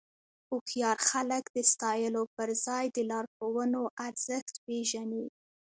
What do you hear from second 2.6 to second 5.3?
ځای د لارښوونو ارزښت پېژني.